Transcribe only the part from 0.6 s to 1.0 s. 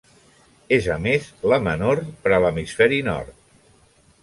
És a